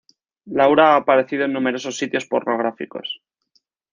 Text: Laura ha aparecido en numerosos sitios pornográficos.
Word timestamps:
Laura 0.59 0.87
ha 0.93 0.95
aparecido 0.95 1.45
en 1.45 1.53
numerosos 1.53 1.95
sitios 1.95 2.25
pornográficos. 2.25 3.21